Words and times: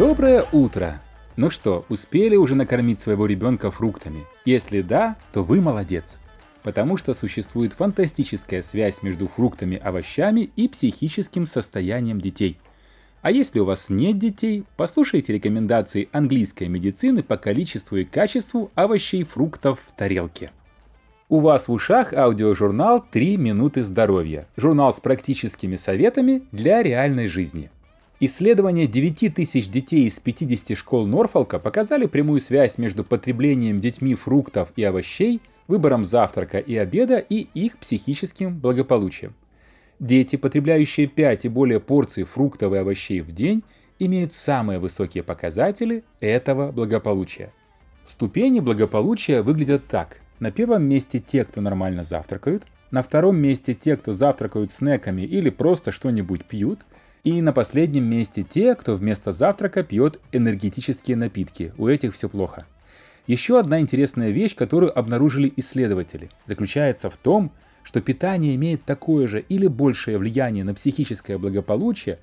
Доброе 0.00 0.46
утро! 0.52 0.98
Ну 1.36 1.50
что, 1.50 1.84
успели 1.90 2.34
уже 2.34 2.54
накормить 2.54 3.00
своего 3.00 3.26
ребенка 3.26 3.70
фруктами? 3.70 4.24
Если 4.46 4.80
да, 4.80 5.16
то 5.30 5.42
вы 5.42 5.60
молодец. 5.60 6.18
Потому 6.62 6.96
что 6.96 7.12
существует 7.12 7.74
фантастическая 7.74 8.62
связь 8.62 9.02
между 9.02 9.28
фруктами, 9.28 9.76
овощами 9.76 10.52
и 10.56 10.68
психическим 10.68 11.46
состоянием 11.46 12.18
детей. 12.18 12.56
А 13.20 13.30
если 13.30 13.58
у 13.58 13.66
вас 13.66 13.90
нет 13.90 14.18
детей, 14.18 14.64
послушайте 14.78 15.34
рекомендации 15.34 16.08
английской 16.12 16.68
медицины 16.68 17.22
по 17.22 17.36
количеству 17.36 17.98
и 17.98 18.06
качеству 18.06 18.70
овощей 18.74 19.20
и 19.20 19.24
фруктов 19.24 19.80
в 19.86 19.94
тарелке. 19.94 20.50
У 21.28 21.40
вас 21.40 21.68
в 21.68 21.72
ушах 21.72 22.14
аудиожурнал 22.14 23.04
«3 23.12 23.36
минуты 23.36 23.82
здоровья». 23.82 24.48
Журнал 24.56 24.94
с 24.94 25.00
практическими 25.00 25.76
советами 25.76 26.44
для 26.52 26.82
реальной 26.82 27.26
жизни– 27.26 27.70
Исследования 28.22 28.86
9 28.86 29.34
тысяч 29.34 29.70
детей 29.70 30.04
из 30.04 30.20
50 30.20 30.76
школ 30.76 31.06
Норфолка 31.06 31.58
показали 31.58 32.04
прямую 32.04 32.42
связь 32.42 32.76
между 32.76 33.02
потреблением 33.02 33.80
детьми 33.80 34.14
фруктов 34.14 34.68
и 34.76 34.84
овощей, 34.84 35.40
выбором 35.68 36.04
завтрака 36.04 36.58
и 36.58 36.76
обеда 36.76 37.16
и 37.16 37.48
их 37.54 37.78
психическим 37.78 38.58
благополучием. 38.58 39.32
Дети, 40.00 40.36
потребляющие 40.36 41.06
5 41.06 41.46
и 41.46 41.48
более 41.48 41.80
порций 41.80 42.24
фруктов 42.24 42.74
и 42.74 42.76
овощей 42.76 43.22
в 43.22 43.32
день, 43.32 43.62
имеют 43.98 44.34
самые 44.34 44.78
высокие 44.78 45.22
показатели 45.22 46.04
этого 46.20 46.72
благополучия. 46.72 47.54
Ступени 48.04 48.60
благополучия 48.60 49.40
выглядят 49.40 49.86
так. 49.86 50.20
На 50.40 50.50
первом 50.50 50.82
месте 50.82 51.20
те, 51.20 51.46
кто 51.46 51.62
нормально 51.62 52.02
завтракают, 52.02 52.64
на 52.90 53.02
втором 53.02 53.38
месте 53.38 53.72
те, 53.72 53.96
кто 53.96 54.12
завтракают 54.12 54.70
снеками 54.70 55.22
или 55.22 55.48
просто 55.48 55.90
что-нибудь 55.90 56.44
пьют– 56.44 56.80
и 57.24 57.42
на 57.42 57.52
последнем 57.52 58.04
месте 58.04 58.42
те, 58.42 58.74
кто 58.74 58.96
вместо 58.96 59.32
завтрака 59.32 59.82
пьет 59.82 60.18
энергетические 60.32 61.16
напитки. 61.16 61.72
У 61.76 61.86
этих 61.86 62.14
все 62.14 62.28
плохо. 62.28 62.66
Еще 63.26 63.58
одна 63.58 63.80
интересная 63.80 64.30
вещь, 64.30 64.54
которую 64.54 64.98
обнаружили 64.98 65.52
исследователи, 65.56 66.30
заключается 66.46 67.10
в 67.10 67.16
том, 67.16 67.52
что 67.82 68.00
питание 68.00 68.54
имеет 68.54 68.84
такое 68.84 69.26
же 69.28 69.40
или 69.40 69.66
большее 69.66 70.18
влияние 70.18 70.64
на 70.64 70.74
психическое 70.74 71.38
благополучие, 71.38 72.18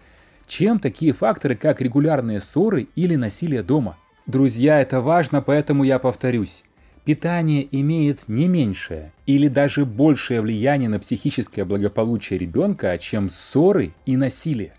чем 0.47 0.79
такие 0.79 1.13
факторы, 1.13 1.55
как 1.55 1.81
регулярные 1.81 2.39
ссоры 2.39 2.87
или 2.95 3.15
насилие 3.15 3.63
дома. 3.63 3.97
Друзья, 4.25 4.81
это 4.81 5.01
важно, 5.01 5.41
поэтому 5.41 5.83
я 5.83 5.99
повторюсь. 5.99 6.63
Питание 7.05 7.65
имеет 7.71 8.27
не 8.27 8.49
меньшее 8.49 9.13
или 9.25 9.47
даже 9.47 9.85
большее 9.85 10.41
влияние 10.41 10.89
на 10.89 10.99
психическое 10.99 11.63
благополучие 11.63 12.37
ребенка, 12.37 12.97
чем 12.97 13.29
ссоры 13.29 13.93
и 14.05 14.17
насилие. 14.17 14.73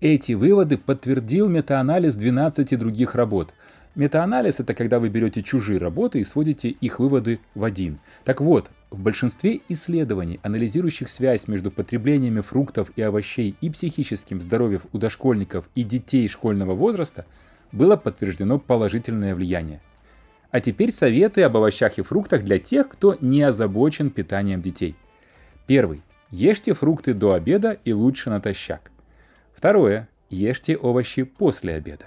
Эти 0.00 0.32
выводы 0.32 0.78
подтвердил 0.78 1.46
метаанализ 1.48 2.14
12 2.14 2.78
других 2.78 3.14
работ. 3.14 3.52
Метаанализ– 3.94 4.58
это 4.60 4.72
когда 4.72 4.98
вы 4.98 5.10
берете 5.10 5.42
чужие 5.42 5.78
работы 5.78 6.20
и 6.20 6.24
сводите 6.24 6.70
их 6.70 7.00
выводы 7.00 7.38
в 7.54 7.64
один. 7.64 7.98
Так 8.24 8.40
вот, 8.40 8.70
в 8.90 9.02
большинстве 9.02 9.60
исследований, 9.68 10.40
анализирующих 10.42 11.10
связь 11.10 11.48
между 11.48 11.70
потреблением 11.70 12.42
фруктов 12.42 12.90
и 12.96 13.02
овощей 13.02 13.56
и 13.60 13.68
психическим 13.68 14.40
здоровьем 14.40 14.80
у 14.94 14.98
дошкольников 14.98 15.68
и 15.74 15.82
детей 15.82 16.28
школьного 16.28 16.74
возраста, 16.74 17.26
было 17.70 17.96
подтверждено 17.96 18.58
положительное 18.58 19.34
влияние. 19.34 19.82
А 20.50 20.60
теперь 20.60 20.92
советы 20.92 21.42
об 21.42 21.58
овощах 21.58 21.98
и 21.98 22.02
фруктах 22.02 22.42
для 22.42 22.58
тех, 22.58 22.88
кто 22.88 23.18
не 23.20 23.42
озабочен 23.42 24.08
питанием 24.08 24.62
детей. 24.62 24.96
Первый. 25.66 26.00
Ешьте 26.30 26.72
фрукты 26.72 27.12
до 27.12 27.34
обеда 27.34 27.76
и 27.84 27.92
лучше 27.92 28.30
натощак. 28.30 28.89
Второе. 29.60 30.08
Ешьте 30.30 30.74
овощи 30.74 31.22
после 31.22 31.74
обеда. 31.74 32.06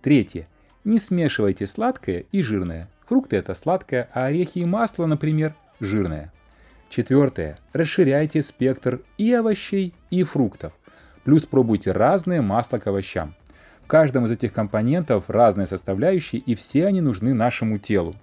Третье. 0.00 0.46
Не 0.84 0.98
смешивайте 0.98 1.66
сладкое 1.66 2.26
и 2.30 2.40
жирное. 2.40 2.88
Фрукты 3.08 3.34
это 3.34 3.52
сладкое, 3.54 4.08
а 4.14 4.26
орехи 4.26 4.58
и 4.58 4.64
масло, 4.64 5.06
например, 5.06 5.56
жирное. 5.80 6.32
Четвертое. 6.90 7.58
Расширяйте 7.72 8.42
спектр 8.42 9.00
и 9.18 9.32
овощей, 9.32 9.92
и 10.10 10.22
фруктов. 10.22 10.72
Плюс 11.24 11.42
пробуйте 11.46 11.90
разные 11.90 12.42
масла 12.42 12.78
к 12.78 12.86
овощам. 12.86 13.34
В 13.82 13.88
каждом 13.88 14.26
из 14.26 14.30
этих 14.30 14.52
компонентов 14.52 15.24
разные 15.26 15.66
составляющие, 15.66 16.40
и 16.40 16.54
все 16.54 16.86
они 16.86 17.00
нужны 17.00 17.34
нашему 17.34 17.78
телу. 17.78 18.14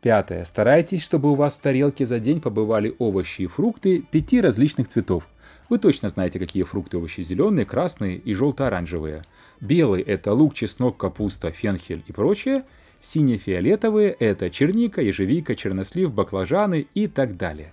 Пятое. 0.00 0.44
Старайтесь, 0.44 1.02
чтобы 1.02 1.30
у 1.30 1.34
вас 1.34 1.56
в 1.56 1.60
тарелке 1.60 2.06
за 2.06 2.20
день 2.20 2.40
побывали 2.40 2.94
овощи 2.98 3.42
и 3.42 3.46
фрукты 3.46 4.00
пяти 4.00 4.40
различных 4.40 4.88
цветов– 4.88 5.28
вы 5.68 5.78
точно 5.78 6.08
знаете, 6.08 6.38
какие 6.38 6.62
фрукты 6.62 6.96
и 6.96 6.98
овощи 6.98 7.20
зеленые, 7.20 7.66
красные 7.66 8.16
и 8.16 8.34
желто-оранжевые. 8.34 9.24
Белый– 9.60 10.02
это 10.06 10.32
лук, 10.32 10.54
чеснок, 10.54 10.96
капуста, 10.96 11.50
фенхель 11.50 12.02
и 12.06 12.12
прочее. 12.12 12.64
Сине-фиолетовые– 13.00 14.10
это 14.18 14.50
черника, 14.50 15.02
ежевика, 15.02 15.54
чернослив, 15.54 16.12
баклажаны 16.12 16.86
и 16.94 17.06
так 17.06 17.36
далее. 17.36 17.72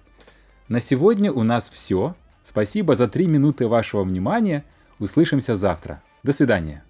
На 0.68 0.80
сегодня 0.80 1.31
у 1.31 1.44
нас 1.44 1.69
все. 1.69 2.16
Спасибо 2.44 2.96
за 2.96 3.07
три 3.07 3.28
минуты 3.28 3.68
вашего 3.68 4.03
внимания. 4.03 4.66
Услышимся 5.00 5.56
завтра. 5.56 6.02
До 6.24 6.31
свидания. 6.34 6.84